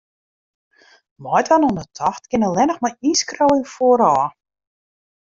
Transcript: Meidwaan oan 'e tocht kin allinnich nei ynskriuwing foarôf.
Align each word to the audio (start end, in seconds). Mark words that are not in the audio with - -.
Meidwaan 1.23 1.65
oan 1.67 1.79
'e 1.81 1.85
tocht 1.99 2.23
kin 2.31 2.45
allinnich 2.47 2.81
nei 2.85 2.95
ynskriuwing 3.09 3.65
foarôf. 3.73 4.31